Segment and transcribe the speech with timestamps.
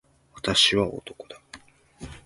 [0.33, 1.39] 私は男だ。